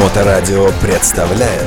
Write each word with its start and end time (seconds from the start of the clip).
Моторадио 0.00 0.70
представляет 0.80 1.62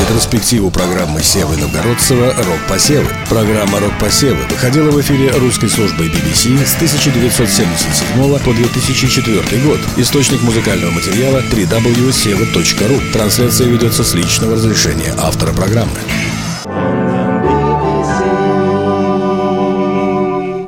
Ретроспективу 0.00 0.70
программы 0.70 1.20
Севы 1.20 1.56
Новгородцева 1.56 2.32
«Рок-посевы». 2.36 3.08
Программа 3.28 3.80
«Рок-посевы» 3.80 4.44
выходила 4.48 4.92
в 4.92 5.00
эфире 5.00 5.32
русской 5.32 5.68
службой 5.68 6.06
BBC 6.06 6.64
с 6.64 6.76
1977 6.76 8.38
по 8.38 8.52
2004 8.54 9.62
год. 9.64 9.80
Источник 9.96 10.42
музыкального 10.42 10.92
материала 10.92 11.40
www.seva.ru. 11.40 13.12
Трансляция 13.12 13.66
ведется 13.66 14.04
с 14.04 14.14
личного 14.14 14.54
разрешения 14.54 15.12
автора 15.18 15.52
программы. 15.52 15.98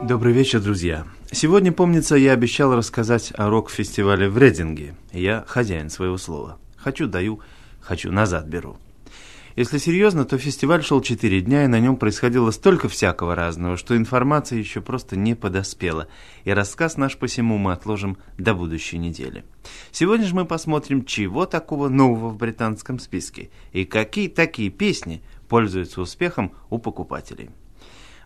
Добрый 0.03 0.33
вечер, 0.33 0.61
друзья. 0.61 1.05
Сегодня, 1.31 1.71
помнится, 1.71 2.17
я 2.17 2.33
обещал 2.33 2.75
рассказать 2.75 3.33
о 3.37 3.49
рок-фестивале 3.51 4.29
в 4.29 4.37
Рединге. 4.37 4.97
Я 5.13 5.45
хозяин 5.47 5.91
своего 5.91 6.19
слова. 6.19 6.59
Хочу 6.79 7.07
даю, 7.07 7.41
хочу 7.81 8.13
назад 8.13 8.47
беру. 8.47 8.77
Если 9.59 9.79
серьезно, 9.79 10.25
то 10.25 10.39
фестиваль 10.39 10.85
шел 10.85 11.01
4 11.01 11.41
дня, 11.41 11.65
и 11.65 11.67
на 11.67 11.81
нем 11.81 11.97
происходило 11.97 12.53
столько 12.53 12.89
всякого 12.89 13.35
разного, 13.35 13.77
что 13.77 13.97
информация 13.97 14.57
еще 14.57 14.81
просто 14.81 15.17
не 15.17 15.35
подоспела, 15.35 16.07
и 16.45 16.53
рассказ 16.53 16.97
наш 16.97 17.17
посему 17.17 17.59
мы 17.59 17.73
отложим 17.73 18.19
до 18.39 18.55
будущей 18.55 18.99
недели. 18.99 19.45
Сегодня 19.91 20.27
же 20.27 20.35
мы 20.37 20.45
посмотрим, 20.45 21.05
чего 21.05 21.45
такого 21.45 21.89
нового 21.89 22.29
в 22.29 22.37
британском 22.37 23.01
списке, 23.01 23.51
и 23.73 23.85
какие 23.85 24.29
такие 24.29 24.71
песни 24.71 25.23
пользуются 25.49 26.03
успехом 26.03 26.53
у 26.71 26.79
покупателей. 26.79 27.51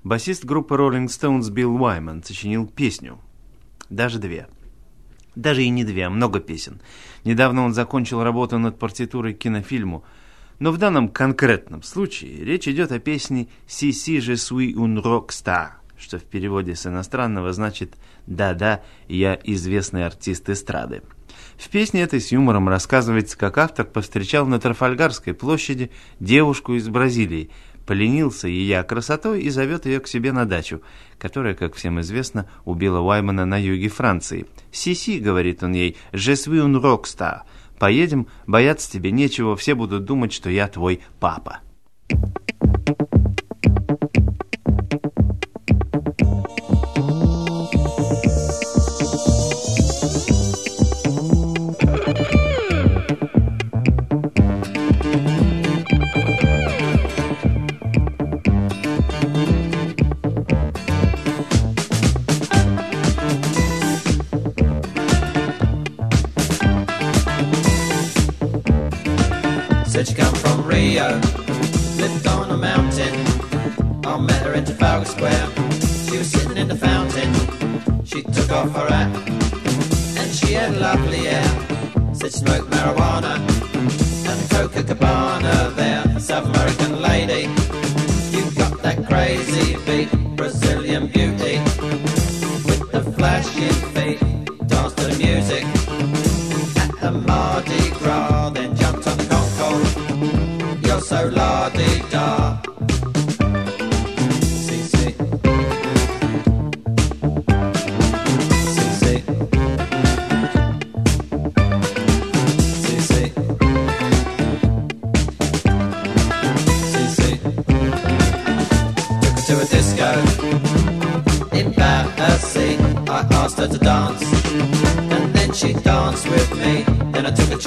Басист 0.04 0.44
группы 0.44 0.74
Rolling 0.74 1.06
Stones 1.06 1.50
Билл 1.50 1.80
Уайман 1.80 2.22
сочинил 2.22 2.66
песню. 2.66 3.18
Даже 3.88 4.18
две. 4.18 4.48
Даже 5.34 5.62
и 5.62 5.70
не 5.70 5.84
две, 5.84 6.06
а 6.06 6.10
много 6.10 6.40
песен. 6.40 6.80
Недавно 7.24 7.64
он 7.64 7.72
закончил 7.72 8.22
работу 8.22 8.58
над 8.58 8.78
партитурой 8.78 9.34
к 9.34 9.38
кинофильму. 9.38 10.04
Но 10.58 10.70
в 10.70 10.78
данном 10.78 11.08
конкретном 11.08 11.82
случае 11.82 12.44
речь 12.44 12.68
идет 12.68 12.92
о 12.92 12.98
песне 12.98 13.48
«Si 13.66 13.90
si 13.90 14.18
je 14.18 14.34
suis 14.34 14.74
un 14.74 15.02
rockstar», 15.02 15.70
что 15.98 16.18
в 16.18 16.24
переводе 16.24 16.76
с 16.76 16.86
иностранного 16.86 17.52
значит 17.52 17.94
«Да-да, 18.26 18.82
я 19.08 19.38
известный 19.42 20.04
артист 20.06 20.48
эстрады». 20.50 21.02
В 21.56 21.68
песне 21.68 22.02
этой 22.02 22.20
с 22.20 22.32
юмором 22.32 22.68
рассказывается, 22.68 23.38
как 23.38 23.58
автор 23.58 23.86
повстречал 23.86 24.46
на 24.46 24.60
Трафальгарской 24.60 25.34
площади 25.34 25.90
девушку 26.20 26.74
из 26.74 26.88
Бразилии, 26.88 27.50
поленился 27.86 28.48
ее 28.48 28.82
красотой 28.82 29.42
и 29.42 29.50
зовет 29.50 29.86
ее 29.86 30.00
к 30.00 30.08
себе 30.08 30.32
на 30.32 30.44
дачу, 30.44 30.82
которая, 31.18 31.54
как 31.54 31.74
всем 31.74 32.00
известно, 32.00 32.48
убила 32.64 33.00
Уаймана 33.00 33.46
на 33.46 33.60
юге 33.60 33.88
Франции. 33.88 34.46
«Си-си»,— 34.70 35.18
говорит 35.20 35.62
он 35.62 35.72
ей, 35.72 35.96
«je 36.12 36.34
suis 36.34 36.60
un 36.60 36.80
rockstar». 36.80 37.42
«Поедем, 37.78 38.28
бояться 38.46 38.90
тебе 38.90 39.10
нечего, 39.10 39.56
все 39.56 39.74
будут 39.74 40.04
думать, 40.04 40.32
что 40.32 40.50
я 40.50 40.68
твой 40.68 41.00
папа». 41.18 41.60
Said 42.10 43.21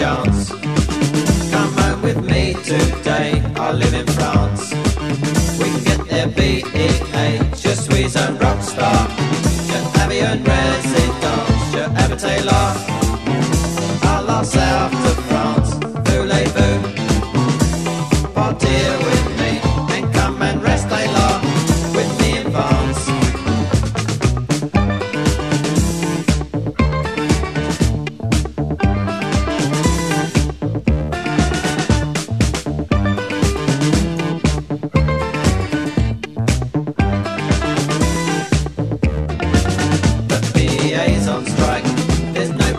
down. 0.06 0.35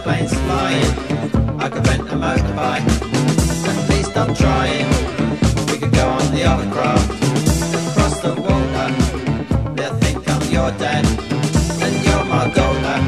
Planes 0.06 0.34
flying. 0.47 0.93
I 1.65 1.69
could 1.69 1.84
rent 1.89 2.03
a 2.15 2.17
motorbike. 2.25 2.87
At 3.71 3.78
least 3.91 4.12
I'm 4.22 4.33
trying. 4.43 4.89
We 5.69 5.77
could 5.81 5.94
go 6.00 6.06
on 6.19 6.27
the 6.37 6.43
other 6.53 6.69
craft. 6.75 7.09
Across 7.81 8.15
the 8.27 8.33
water. 8.47 8.89
They'll 9.77 9.99
think 10.05 10.19
I'm 10.33 10.45
your 10.56 10.71
dad. 10.83 11.05
And 11.84 11.95
you're 12.06 12.27
my 12.34 12.45
daughter. 12.59 12.99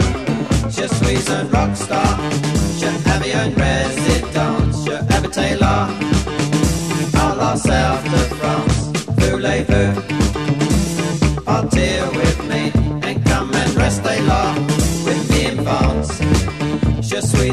Je 0.76 0.86
suis 0.98 1.22
un 1.36 1.44
rockstar. 1.54 2.12
Je 2.80 2.90
habille 3.08 3.38
un 3.42 3.50
résidence. 3.64 4.76
Je 4.86 4.94
habite 5.14 5.34
Taylor. 5.38 5.82
À 7.24 7.28
la 7.40 7.52
south 7.66 8.04
de 8.14 8.22
France. 8.38 8.67
De 17.38 17.52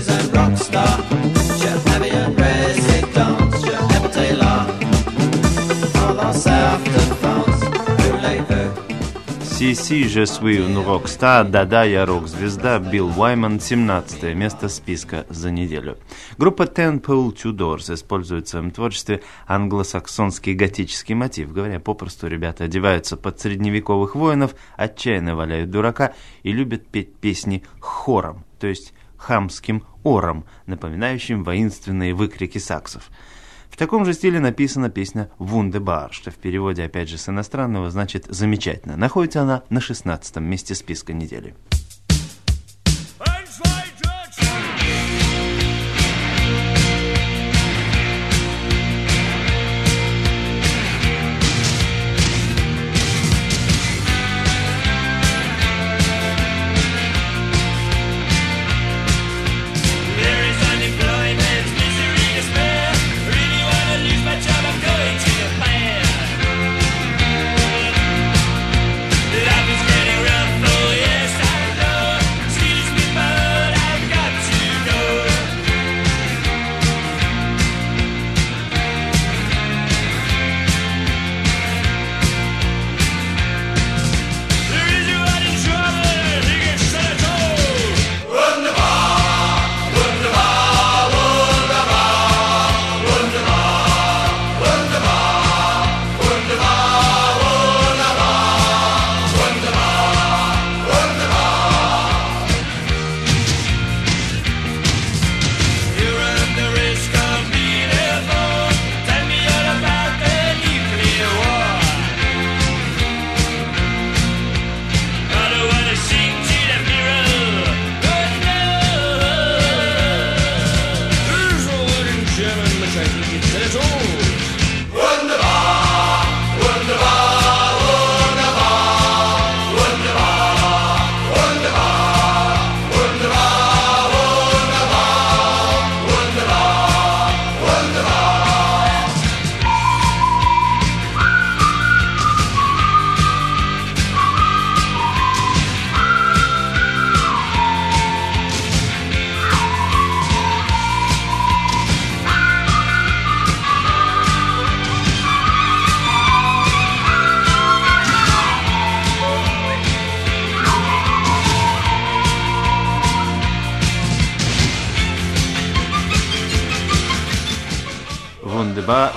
France. 7.13 7.61
Voulez-vous 7.99 8.69
Си-си, 9.43 10.09
je 10.09 10.25
suis 10.25 10.59
un 10.59 10.81
rockstar, 10.83 11.45
да-да, 11.45 11.83
я 11.85 12.05
рок-звезда, 12.05 12.79
Билл 12.79 13.11
Уайман, 13.17 13.59
17 13.59 14.33
место 14.33 14.69
списка 14.69 15.25
за 15.29 15.51
неделю. 15.51 15.97
Группа 16.37 16.63
Ten 16.63 16.99
Pole 16.99 17.33
Tudors 17.33 17.93
использует 17.93 18.47
в 18.47 18.49
своем 18.49 18.71
творчестве 18.71 19.21
англосаксонский 19.47 20.55
готический 20.55 21.15
мотив. 21.15 21.53
Говоря 21.53 21.79
попросту, 21.79 22.27
ребята 22.27 22.65
одеваются 22.65 23.17
под 23.17 23.39
средневековых 23.39 24.15
воинов, 24.15 24.55
отчаянно 24.75 25.35
валяют 25.35 25.69
дурака 25.69 26.13
и 26.43 26.51
любят 26.51 26.87
петь 26.87 27.15
песни 27.15 27.63
хором, 27.79 28.43
то 28.59 28.67
есть 28.67 28.93
хамским 29.25 29.83
ором, 30.03 30.45
напоминающим 30.67 31.43
воинственные 31.43 32.13
выкрики 32.13 32.59
саксов. 32.59 33.09
В 33.71 33.75
таком 33.75 34.05
же 34.05 34.13
стиле 34.13 34.39
написана 34.39 34.89
песня 34.91 35.31
«Вундебар», 35.39 36.13
что 36.13 36.29
в 36.29 36.35
переводе, 36.35 36.83
опять 36.83 37.09
же, 37.09 37.17
с 37.17 37.27
иностранного 37.27 37.89
значит 37.89 38.25
«замечательно». 38.29 38.95
Находится 38.95 39.41
она 39.41 39.63
на 39.69 39.81
16 39.81 40.35
месте 40.37 40.75
списка 40.75 41.11
недели. 41.11 41.55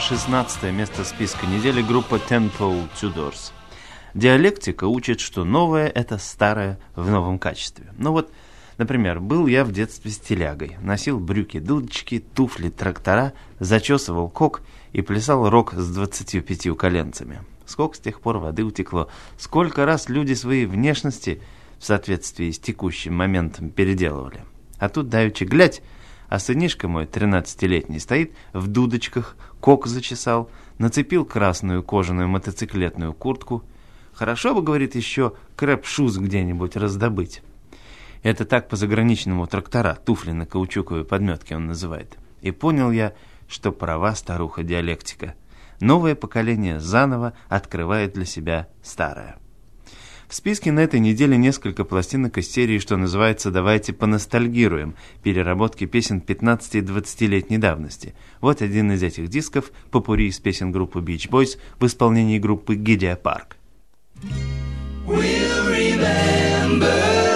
16 0.08 0.72
место 0.72 1.04
списка 1.04 1.44
недели 1.46 1.82
группа 1.82 2.14
Temple 2.14 2.88
Tudors. 2.98 3.52
Диалектика 4.14 4.84
учит, 4.84 5.20
что 5.20 5.44
новое– 5.44 5.86
это 5.94 6.16
старое 6.16 6.78
в 6.96 7.10
новом 7.10 7.38
качестве. 7.38 7.92
Ну 7.98 8.12
вот, 8.12 8.32
например, 8.78 9.20
был 9.20 9.46
я 9.46 9.66
в 9.66 9.72
детстве 9.72 10.10
стилягой, 10.10 10.78
носил 10.80 11.20
брюки-дудочки, 11.20 12.24
туфли-трактора, 12.34 13.34
зачесывал 13.60 14.30
кок 14.30 14.62
и 14.94 15.02
плясал 15.02 15.50
рок 15.50 15.74
с 15.74 15.90
25 15.90 16.74
коленцами. 16.74 17.42
Сколько 17.66 17.96
с 17.96 18.00
тех 18.00 18.22
пор 18.22 18.38
воды 18.38 18.64
утекло, 18.64 19.10
сколько 19.36 19.84
раз 19.84 20.08
люди 20.08 20.32
свои 20.32 20.64
внешности 20.64 21.42
в 21.78 21.84
соответствии 21.84 22.50
с 22.50 22.58
текущим 22.58 23.14
моментом 23.14 23.68
переделывали. 23.68 24.40
А 24.78 24.88
тут 24.88 25.10
давеча 25.10 25.44
глядь– 25.44 25.82
а 26.28 26.38
сынишка 26.38 26.88
мой, 26.88 27.06
тринадцатилетний, 27.06 28.00
стоит 28.00 28.34
в 28.52 28.66
дудочках, 28.66 29.36
кок 29.60 29.86
зачесал, 29.86 30.50
нацепил 30.76 31.24
красную 31.24 31.82
кожаную 31.82 32.28
мотоциклетную 32.28 33.14
куртку. 33.14 33.64
Хорошо 34.12 34.54
бы, 34.54 34.62
говорит, 34.62 34.94
еще 34.94 35.32
крэп-шуз 35.56 36.18
где-нибудь 36.18 36.76
раздобыть. 36.76 37.42
Это 38.22 38.44
так 38.44 38.68
по-заграничному 38.68 39.46
трактора, 39.46 39.94
туфли 39.94 40.32
на 40.32 40.44
каучуковой 40.44 41.04
подметке 41.04 41.56
он 41.56 41.66
называет. 41.66 42.18
И 42.42 42.50
понял 42.50 42.90
я, 42.90 43.14
что 43.48 43.72
права 43.72 44.14
старуха 44.14 44.62
диалектика. 44.62 45.34
Новое 45.80 46.14
поколение 46.14 46.80
заново 46.80 47.32
открывает 47.48 48.12
для 48.12 48.24
себя 48.24 48.68
старое. 48.82 49.38
В 50.28 50.34
списке 50.34 50.72
на 50.72 50.80
этой 50.80 51.00
неделе 51.00 51.38
несколько 51.38 51.84
пластинок 51.84 52.36
из 52.36 52.52
серии, 52.52 52.78
что 52.78 52.98
называется 52.98 53.50
«Давайте 53.50 53.94
поностальгируем» 53.94 54.94
переработки 55.22 55.86
песен 55.86 56.20
15 56.20 56.74
и 56.74 56.80
20-летней 56.80 57.56
давности. 57.56 58.14
Вот 58.42 58.60
один 58.60 58.92
из 58.92 59.02
этих 59.02 59.28
дисков– 59.28 59.72
попури 59.90 60.28
из 60.28 60.38
песен 60.38 60.70
группы 60.70 60.98
Beach 60.98 61.30
Boys 61.30 61.58
в 61.80 61.86
исполнении 61.86 62.38
группы 62.38 62.74
Гидия 62.74 63.16
Парк. 63.16 63.56
We'll 65.06 65.66
remember 65.66 67.27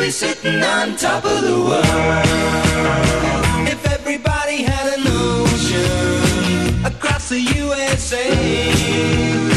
be 0.00 0.10
sitting 0.10 0.62
on 0.62 0.96
top 0.96 1.22
of 1.26 1.42
the 1.42 1.58
world. 1.68 1.84
If 3.68 3.84
everybody 3.92 4.62
had 4.62 4.98
an 4.98 5.04
ocean 5.06 6.86
across 6.86 7.28
the 7.28 7.40
USA. 7.40 9.49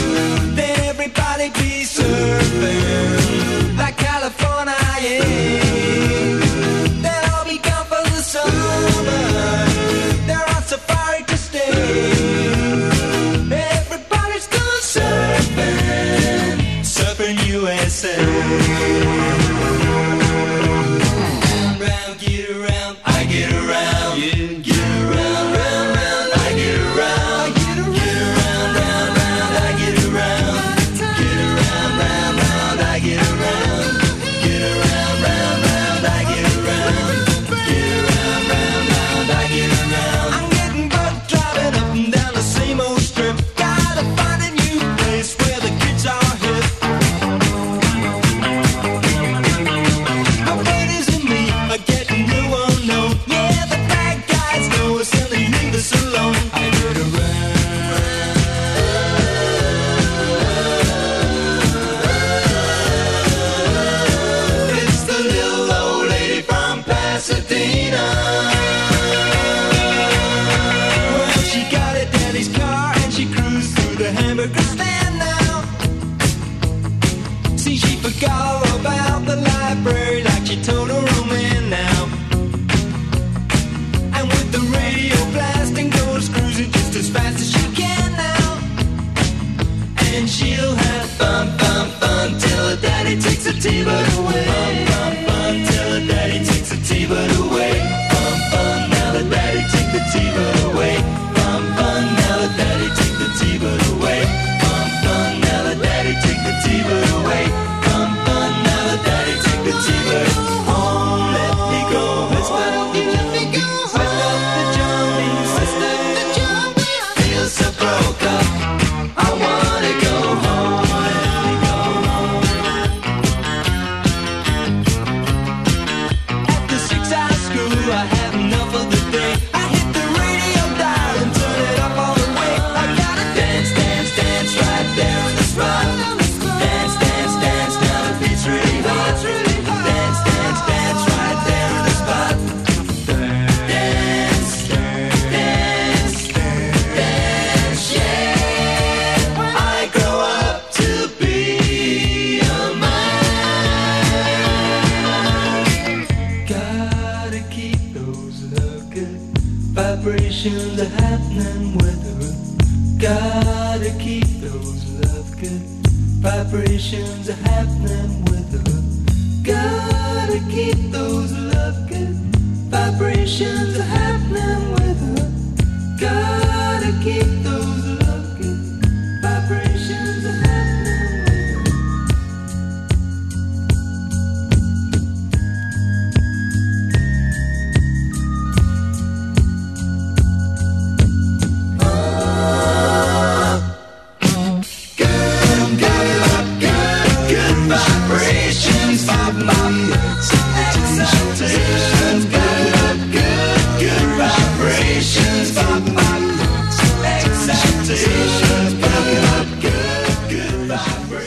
and 161.46 161.83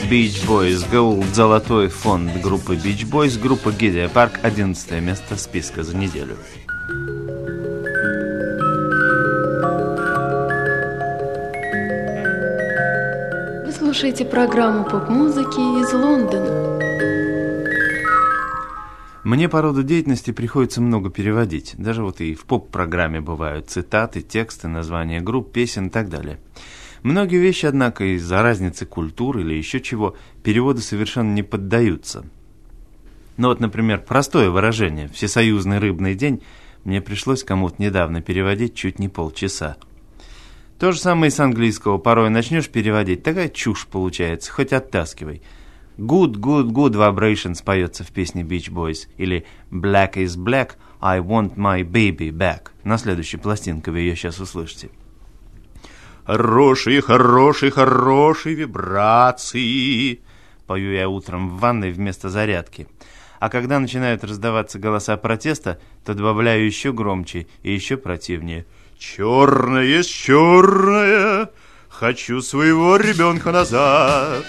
Beach 0.09 0.47
Boys 0.47 0.89
Gold, 0.89 1.33
золотой 1.33 1.89
фонд 1.89 2.31
группы 2.41 2.75
Beach 2.75 3.05
Boys, 3.11 3.37
группа 3.37 3.73
Гидия 3.73 4.07
Парк, 4.07 4.39
11 4.41 5.01
место 5.01 5.35
списка 5.35 5.83
за 5.83 5.97
неделю. 5.97 6.37
Вы 13.65 13.71
слушаете 13.73 14.23
программу 14.23 14.85
поп-музыки 14.85 15.59
из 15.81 15.91
Лондона. 15.91 16.79
Мне 19.25 19.49
по 19.49 19.61
роду 19.61 19.83
деятельности 19.83 20.31
приходится 20.31 20.79
много 20.79 21.09
переводить. 21.09 21.75
Даже 21.77 22.01
вот 22.01 22.21
и 22.21 22.33
в 22.33 22.45
поп-программе 22.45 23.19
бывают 23.19 23.69
цитаты, 23.69 24.21
тексты, 24.21 24.69
названия 24.69 25.19
групп, 25.19 25.51
песен 25.51 25.87
и 25.87 25.89
так 25.89 26.07
далее. 26.07 26.39
Многие 27.03 27.37
вещи, 27.37 27.65
однако, 27.65 28.03
из-за 28.15 28.41
разницы 28.41 28.85
культур 28.85 29.37
или 29.39 29.53
еще 29.53 29.79
чего, 29.79 30.15
переводу 30.43 30.81
совершенно 30.81 31.33
не 31.33 31.43
поддаются. 31.43 32.25
Ну 33.37 33.49
вот, 33.49 33.59
например, 33.59 34.01
простое 34.01 34.49
выражение 34.49 35.07
«всесоюзный 35.07 35.79
рыбный 35.79 36.15
день» 36.15 36.41
мне 36.83 37.01
пришлось 37.01 37.43
кому-то 37.43 37.81
недавно 37.81 38.21
переводить 38.21 38.73
чуть 38.73 38.97
не 38.97 39.09
полчаса. 39.09 39.77
То 40.79 40.91
же 40.91 40.99
самое 40.99 41.29
и 41.29 41.31
с 41.31 41.39
английского. 41.39 41.97
Порой 41.97 42.29
начнешь 42.29 42.69
переводить, 42.69 43.23
такая 43.23 43.49
чушь 43.49 43.87
получается, 43.87 44.51
хоть 44.51 44.73
оттаскивай. 44.73 45.41
Good, 45.97 46.33
good, 46.33 46.69
good 46.69 46.93
vibrations 46.93 47.63
поется 47.63 48.03
в 48.03 48.11
песне 48.11 48.43
Beach 48.43 48.71
Boys. 48.71 49.07
Или 49.17 49.45
Black 49.71 50.13
is 50.13 50.37
black, 50.37 50.73
I 50.99 51.19
want 51.19 51.55
my 51.55 51.81
baby 51.83 52.29
back. 52.29 52.69
На 52.83 52.97
следующей 52.97 53.37
пластинке 53.37 53.89
вы 53.89 54.01
ее 54.01 54.15
сейчас 54.15 54.39
услышите. 54.39 54.89
Хорошие, 56.27 57.01
хорошие, 57.01 57.71
хорошие 57.71 58.53
вибрации. 58.53 60.19
Пою 60.65 60.91
я 60.91 61.07
утром 61.07 61.49
в 61.49 61.61
ванной 61.61 61.93
вместо 61.93 62.29
зарядки. 62.29 62.85
А 63.39 63.47
когда 63.47 63.79
начинают 63.79 64.25
раздаваться 64.25 64.77
голоса 64.77 65.15
протеста, 65.15 65.79
то 66.05 66.13
добавляю 66.13 66.65
еще 66.65 66.91
громче 66.91 67.47
и 67.63 67.71
еще 67.71 67.95
противнее. 67.95 68.65
Черное 68.99 70.03
черное, 70.03 71.49
хочу 71.87 72.41
своего 72.41 72.97
ребенка 72.97 73.53
назад. 73.53 74.43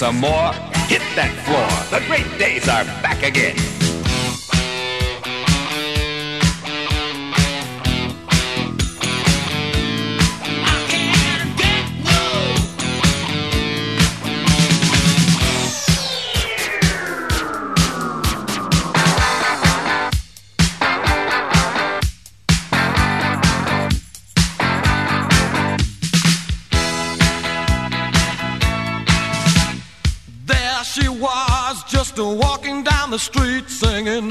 Some 0.00 0.16
more? 0.16 0.50
Hit 0.88 1.02
that 1.14 1.30
floor. 1.44 1.68
The 1.92 2.02
great 2.06 2.38
days 2.38 2.66
are 2.70 2.84
back 3.02 3.22
again. 3.22 3.59
The 33.10 33.18
street 33.18 33.68
singing 33.68 34.29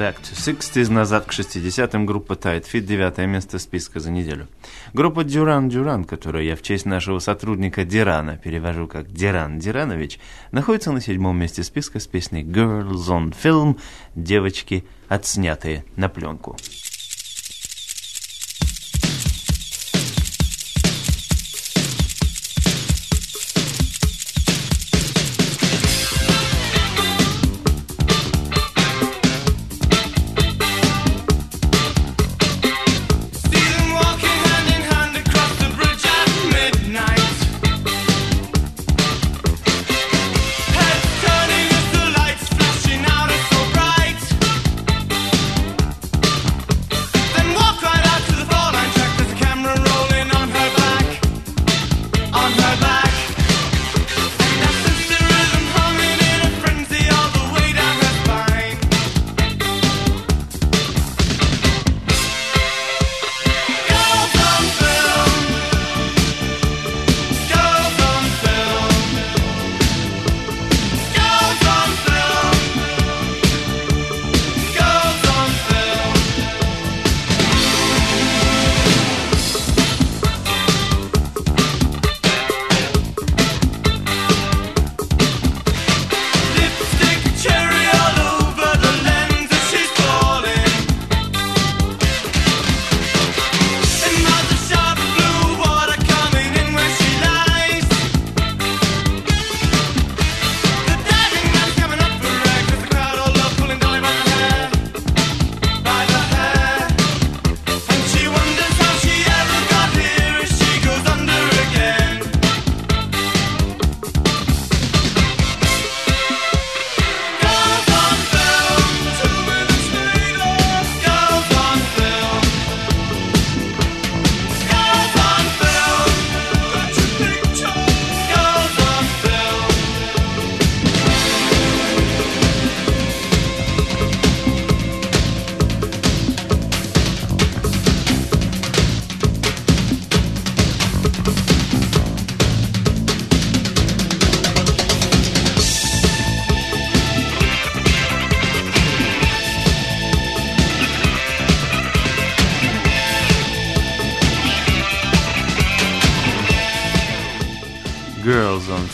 Back 0.00 0.16
to 0.22 0.32
60s, 0.34 0.90
назад 0.90 1.26
к 1.26 1.32
60-м, 1.32 2.06
группа 2.06 2.32
Tight 2.32 2.64
Fit, 2.72 2.80
девятое 2.80 3.26
место 3.26 3.58
списка 3.58 4.00
за 4.00 4.10
неделю. 4.10 4.48
Группа 4.94 5.24
Дюран 5.24 5.68
Дюран, 5.68 6.06
которую 6.06 6.42
я 6.46 6.56
в 6.56 6.62
честь 6.62 6.86
нашего 6.86 7.18
сотрудника 7.18 7.84
Дирана 7.84 8.38
перевожу 8.38 8.86
как 8.86 9.12
Диран 9.12 9.58
Диранович, 9.58 10.18
находится 10.52 10.90
на 10.90 11.02
седьмом 11.02 11.36
месте 11.36 11.62
списка 11.62 12.00
с 12.00 12.06
песней 12.06 12.44
Girls 12.44 13.08
on 13.08 13.36
Film, 13.44 13.78
девочки, 14.14 14.86
отснятые 15.08 15.84
на 15.96 16.08
пленку. 16.08 16.56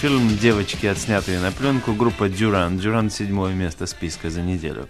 Film, 0.06 0.38
девочки, 0.38 0.86
отснятые 0.86 1.40
на 1.40 1.50
пленку, 1.50 1.92
группа 1.92 2.28
Дюран. 2.28 2.78
Дюран 2.78 3.10
седьмое 3.10 3.52
место 3.54 3.86
списка 3.86 4.30
за 4.30 4.40
неделю. 4.40 4.86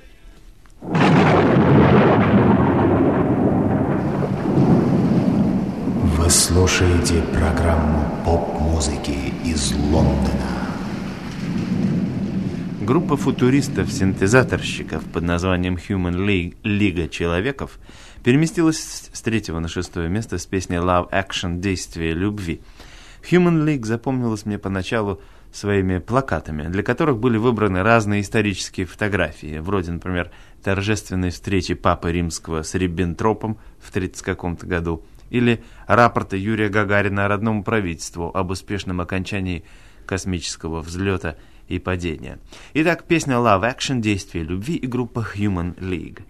Вы 6.03 6.29
слушаете 6.29 7.23
программу 7.33 8.23
поп-музыки 8.27 9.33
из 9.43 9.73
Лондона. 9.73 10.69
Группа 12.83 13.17
футуристов-синтезаторщиков 13.17 15.03
под 15.05 15.23
названием 15.23 15.77
Human 15.77 16.27
League, 16.27 16.57
Лига 16.63 17.09
Человеков 17.09 17.79
переместилась 18.23 19.09
с 19.11 19.23
третьего 19.23 19.61
на 19.61 19.69
шестое 19.69 20.11
место 20.11 20.37
с 20.37 20.45
песней 20.45 20.77
Love 20.77 21.11
Action 21.11 21.59
Действие 21.59 22.13
любви. 22.13 22.61
Human 23.31 23.65
League 23.65 23.85
запомнилась 23.85 24.47
мне 24.47 24.59
поначалу 24.59 25.21
своими 25.53 25.99
плакатами, 25.99 26.69
для 26.69 26.83
которых 26.83 27.19
были 27.19 27.39
выбраны 27.39 27.83
разные 27.83 28.21
исторические 28.21 28.87
фотографии, 28.87 29.59
вроде, 29.59 29.93
например, 29.93 30.31
торжественной 30.63 31.31
встречи 31.31 31.75
Папы 31.75 32.13
Римского 32.13 32.63
с 32.63 32.75
Риббентропом 32.75 33.59
в 33.81 33.91
30 33.91 34.23
каком-то 34.23 34.67
году, 34.67 35.05
или 35.31 35.63
рапорта 35.87 36.37
Юрия 36.37 36.69
Гагарина 36.69 37.27
родному 37.27 37.65
правительству 37.65 38.31
об 38.33 38.51
успешном 38.51 39.01
окончании 39.01 39.65
космического 40.05 40.81
взлета 40.83 41.37
и 41.69 41.79
падения. 41.79 42.39
Итак, 42.75 43.05
песня 43.05 43.35
Love 43.35 43.77
Action 43.77 44.01
Действие 44.01 44.45
любви 44.45 44.77
и 44.77 44.87
группа 44.87 45.27
Human 45.35 45.77
League. 45.79 46.23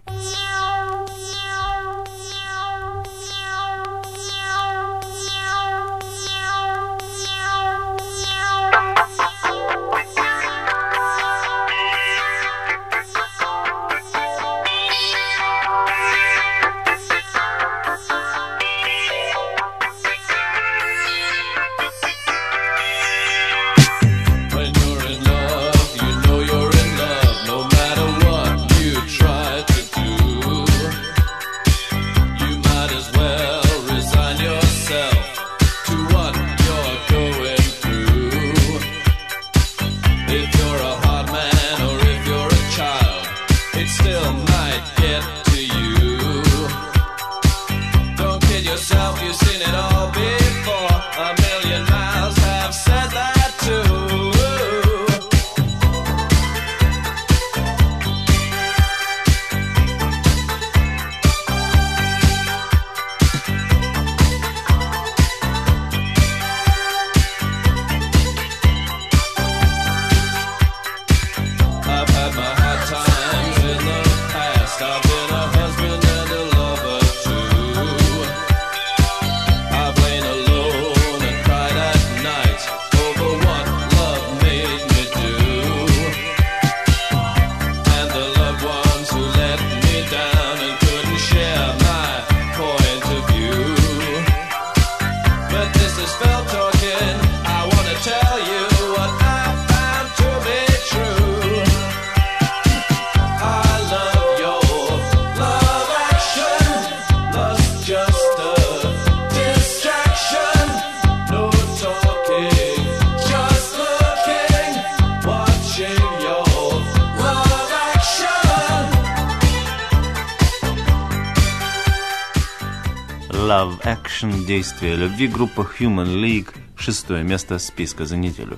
Love 123.47 123.81
Action, 123.83 124.45
действие 124.45 124.97
любви, 124.97 125.25
группа 125.29 125.61
Human 125.79 126.21
League, 126.21 126.49
шестое 126.75 127.23
место 127.23 127.59
списка 127.59 128.05
за 128.05 128.17
неделю. 128.17 128.57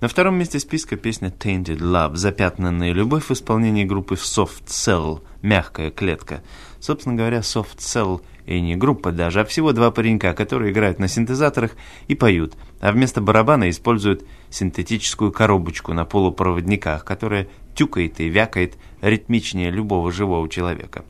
На 0.00 0.08
втором 0.08 0.34
месте 0.34 0.58
списка 0.58 0.96
песня 0.96 1.28
Tainted 1.28 1.78
Love, 1.78 2.16
запятнанная 2.16 2.90
любовь 2.92 3.26
в 3.26 3.30
исполнении 3.30 3.84
группы 3.84 4.16
Soft 4.16 4.66
Cell, 4.66 5.22
мягкая 5.42 5.92
клетка. 5.92 6.42
Собственно 6.80 7.14
говоря, 7.14 7.38
Soft 7.38 7.78
Cell 7.78 8.22
и 8.44 8.60
не 8.60 8.74
группа 8.74 9.12
даже, 9.12 9.42
а 9.42 9.44
всего 9.44 9.72
два 9.72 9.92
паренька, 9.92 10.34
которые 10.34 10.72
играют 10.72 10.98
на 10.98 11.06
синтезаторах 11.06 11.76
и 12.08 12.16
поют, 12.16 12.54
а 12.80 12.90
вместо 12.90 13.20
барабана 13.20 13.70
используют 13.70 14.24
синтетическую 14.50 15.30
коробочку 15.30 15.92
на 15.92 16.04
полупроводниках, 16.04 17.04
которая 17.04 17.46
тюкает 17.76 18.18
и 18.18 18.28
вякает 18.28 18.78
ритмичнее 19.00 19.70
любого 19.70 20.10
живого 20.10 20.48
человека. 20.48 21.04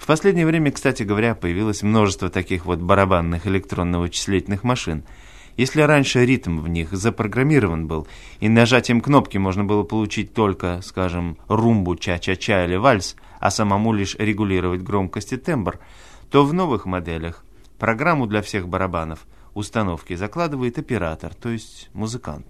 В 0.00 0.06
последнее 0.06 0.46
время, 0.46 0.72
кстати 0.72 1.02
говоря, 1.02 1.34
появилось 1.34 1.82
множество 1.82 2.30
таких 2.30 2.64
вот 2.64 2.78
барабанных 2.78 3.46
электронно-вычислительных 3.46 4.64
машин. 4.64 5.04
Если 5.58 5.82
раньше 5.82 6.24
ритм 6.24 6.60
в 6.60 6.68
них 6.68 6.90
запрограммирован 6.90 7.86
был, 7.86 8.08
и 8.40 8.48
нажатием 8.48 9.02
кнопки 9.02 9.36
можно 9.36 9.62
было 9.62 9.82
получить 9.82 10.32
только, 10.32 10.80
скажем, 10.82 11.36
румбу, 11.48 11.96
ча-ча-ча 11.96 12.64
или 12.64 12.76
вальс, 12.76 13.14
а 13.40 13.50
самому 13.50 13.92
лишь 13.92 14.14
регулировать 14.14 14.80
громкость 14.80 15.34
и 15.34 15.36
тембр, 15.36 15.78
то 16.30 16.46
в 16.46 16.54
новых 16.54 16.86
моделях 16.86 17.44
программу 17.78 18.26
для 18.26 18.40
всех 18.40 18.68
барабанов 18.68 19.26
установки 19.52 20.14
закладывает 20.14 20.78
оператор, 20.78 21.34
то 21.34 21.50
есть 21.50 21.90
музыкант. 21.92 22.46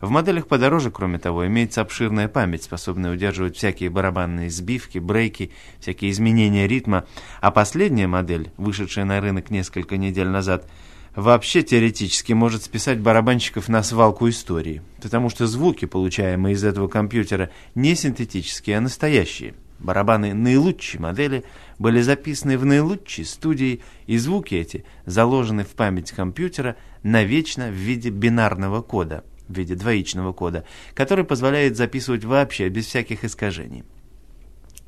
В 0.00 0.10
моделях 0.10 0.46
подороже, 0.46 0.90
кроме 0.90 1.18
того, 1.18 1.46
имеется 1.46 1.80
обширная 1.80 2.28
память, 2.28 2.62
способная 2.62 3.12
удерживать 3.12 3.56
всякие 3.56 3.90
барабанные 3.90 4.48
сбивки, 4.48 4.98
брейки, 4.98 5.50
всякие 5.80 6.12
изменения 6.12 6.68
ритма, 6.68 7.04
а 7.40 7.50
последняя 7.50 8.06
модель, 8.06 8.52
вышедшая 8.56 9.04
на 9.04 9.20
рынок 9.20 9.50
несколько 9.50 9.96
недель 9.96 10.28
назад, 10.28 10.68
вообще 11.16 11.62
теоретически 11.62 12.32
может 12.32 12.62
списать 12.62 13.00
барабанщиков 13.00 13.68
на 13.68 13.82
свалку 13.82 14.28
истории, 14.28 14.82
потому 15.02 15.30
что 15.30 15.48
звуки, 15.48 15.84
получаемые 15.84 16.54
из 16.54 16.62
этого 16.62 16.86
компьютера, 16.86 17.50
не 17.74 17.96
синтетические, 17.96 18.78
а 18.78 18.80
настоящие. 18.80 19.54
Барабаны 19.80 20.34
наилучшей 20.34 21.00
модели 21.00 21.44
были 21.78 22.00
записаны 22.00 22.58
в 22.58 22.64
наилучшей 22.64 23.24
студии, 23.24 23.80
и 24.06 24.16
звуки 24.18 24.54
эти 24.54 24.84
заложены 25.06 25.64
в 25.64 25.70
память 25.70 26.12
компьютера 26.12 26.76
навечно 27.02 27.68
в 27.68 27.74
виде 27.74 28.10
бинарного 28.10 28.82
кода, 28.82 29.24
в 29.48 29.56
виде 29.56 29.74
двоичного 29.74 30.32
кода, 30.32 30.64
который 30.94 31.24
позволяет 31.24 31.76
записывать 31.76 32.24
вообще 32.24 32.68
без 32.68 32.86
всяких 32.86 33.24
искажений. 33.24 33.84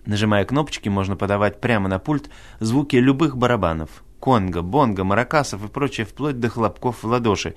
Нажимая 0.06 0.44
кнопочки, 0.44 0.88
можно 0.88 1.16
подавать 1.16 1.60
прямо 1.60 1.88
на 1.88 1.98
пульт 1.98 2.30
звуки 2.60 2.96
любых 2.96 3.36
барабанов– 3.36 4.04
конго, 4.20 4.62
бонго, 4.62 5.02
маракасов 5.02 5.64
и 5.64 5.68
прочее, 5.68 6.06
вплоть 6.06 6.38
до 6.38 6.48
хлопков 6.48 7.02
в 7.02 7.06
ладоши. 7.06 7.54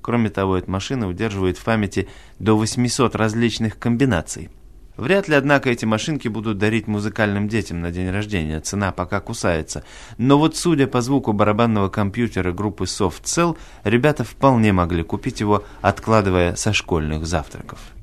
Кроме 0.00 0.30
того, 0.30 0.56
эта 0.56 0.70
машина 0.70 1.08
удерживает 1.08 1.58
в 1.58 1.64
памяти 1.64 2.08
до 2.38 2.56
800 2.56 3.14
различных 3.14 3.78
комбинаций. 3.78 4.50
Вряд 4.96 5.28
ли, 5.28 5.34
однако, 5.34 5.70
эти 5.70 5.84
машинки 5.84 6.28
будут 6.28 6.58
дарить 6.58 6.86
музыкальным 6.86 7.48
детям 7.48 7.80
на 7.80 7.90
день 7.90 8.10
рождения, 8.10 8.60
цена 8.60 8.92
пока 8.92 9.20
кусается. 9.20 9.84
Но 10.16 10.38
вот 10.38 10.56
судя 10.56 10.86
по 10.86 11.00
звуку 11.00 11.32
барабанного 11.32 11.88
компьютера 11.88 12.52
группы 12.52 12.84
Soft 12.84 13.24
Cell, 13.24 13.56
ребята 13.84 14.24
вполне 14.24 14.72
могли 14.72 15.02
купить 15.02 15.40
его, 15.40 15.64
откладывая 15.82 16.56
со 16.56 16.72
школьных 16.72 17.26
завтраков. 17.26 17.95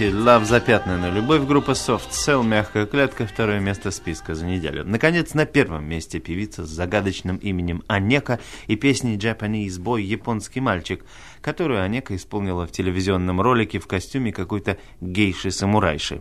Tainted 0.00 0.24
Love 0.24 0.46
запятнанная 0.46 1.10
любовь 1.10 1.42
группа 1.42 1.72
Soft 1.72 2.12
Cell 2.12 2.42
мягкая 2.42 2.86
клетка 2.86 3.26
второе 3.26 3.60
место 3.60 3.90
списка 3.90 4.34
за 4.34 4.46
неделю. 4.46 4.82
Наконец 4.82 5.34
на 5.34 5.44
первом 5.44 5.84
месте 5.84 6.20
певица 6.20 6.64
с 6.64 6.70
загадочным 6.70 7.36
именем 7.36 7.82
Анека 7.86 8.40
и 8.66 8.76
песней 8.76 9.18
Japanese 9.18 9.78
Boy 9.78 10.00
японский 10.00 10.60
мальчик, 10.60 11.04
которую 11.42 11.82
Анека 11.82 12.14
исполнила 12.16 12.66
в 12.66 12.72
телевизионном 12.72 13.40
ролике 13.40 13.78
в 13.78 13.86
костюме 13.86 14.32
какой-то 14.32 14.78
гейши-самурайши. 15.00 16.20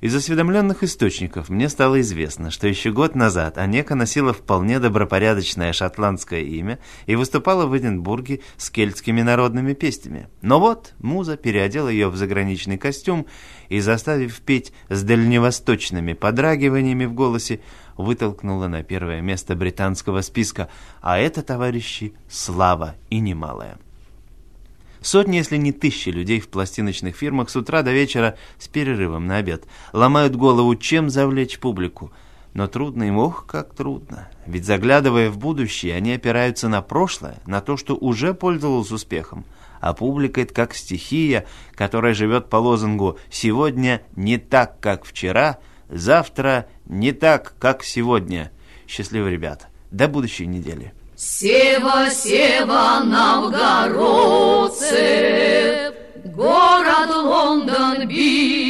Из 0.00 0.14
осведомленных 0.14 0.82
источников 0.82 1.48
мне 1.48 1.68
стало 1.70 2.00
известно, 2.02 2.50
что 2.50 2.68
еще 2.68 2.92
год 2.92 3.14
назад 3.14 3.56
Анека 3.56 3.94
носила 3.94 4.34
вполне 4.34 4.78
добропорядочное 4.78 5.72
шотландское 5.72 6.42
имя 6.42 6.78
и 7.06 7.16
выступала 7.16 7.64
в 7.66 7.74
Эдинбурге 7.74 8.40
с 8.58 8.68
кельтскими 8.68 9.22
народными 9.22 9.72
песнями. 9.72 10.28
Но 10.42 10.60
вот 10.60 10.92
муза 10.98 11.38
переодела 11.38 11.88
ее 11.88 12.08
в 12.08 12.16
заграничный 12.16 12.76
костюм 12.76 13.26
и, 13.70 13.80
заставив 13.80 14.40
петь 14.42 14.74
с 14.90 15.02
дальневосточными 15.02 16.12
подрагиваниями 16.12 17.06
в 17.06 17.14
голосе, 17.14 17.60
вытолкнула 17.96 18.68
на 18.68 18.82
первое 18.82 19.22
место 19.22 19.54
британского 19.54 20.20
списка, 20.20 20.68
а 21.00 21.18
это, 21.18 21.42
товарищи, 21.42 22.12
слава 22.28 22.96
и 23.08 23.20
немалая. 23.20 23.78
Сотни, 25.04 25.36
если 25.36 25.58
не 25.58 25.72
тысячи 25.72 26.08
людей 26.08 26.40
в 26.40 26.48
пластиночных 26.48 27.14
фирмах 27.14 27.50
с 27.50 27.56
утра 27.56 27.82
до 27.82 27.92
вечера 27.92 28.38
с 28.58 28.68
перерывом 28.68 29.26
на 29.26 29.36
обед 29.36 29.64
ломают 29.92 30.34
голову, 30.34 30.74
чем 30.76 31.10
завлечь 31.10 31.58
публику. 31.58 32.10
Но 32.54 32.68
трудно 32.68 33.02
им, 33.02 33.18
ох, 33.18 33.44
как 33.44 33.74
трудно. 33.74 34.30
Ведь 34.46 34.64
заглядывая 34.64 35.28
в 35.28 35.36
будущее, 35.36 35.94
они 35.94 36.12
опираются 36.14 36.70
на 36.70 36.80
прошлое, 36.80 37.36
на 37.44 37.60
то, 37.60 37.76
что 37.76 37.94
уже 37.96 38.32
пользовалось 38.32 38.92
успехом. 38.92 39.44
А 39.78 39.92
публика 39.92 40.40
это 40.40 40.54
как 40.54 40.74
стихия, 40.74 41.44
которая 41.74 42.14
живет 42.14 42.48
по 42.48 42.56
лозунгу 42.56 43.18
«сегодня 43.28 44.00
не 44.16 44.38
так, 44.38 44.80
как 44.80 45.04
вчера», 45.04 45.58
«завтра 45.90 46.66
не 46.86 47.12
так, 47.12 47.56
как 47.58 47.84
сегодня». 47.84 48.50
Счастливо, 48.86 49.28
ребята. 49.28 49.66
До 49.90 50.08
будущей 50.08 50.46
недели. 50.46 50.94
Сева, 51.16 52.10
Сева, 52.10 53.00
новгородцы, 53.04 53.94
город 56.24 57.10
Лондон 57.10 58.08
бит. 58.08 58.63